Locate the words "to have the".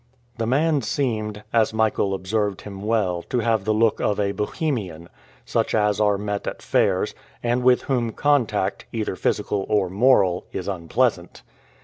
3.29-3.71